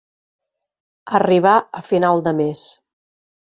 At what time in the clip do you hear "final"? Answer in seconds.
1.91-2.25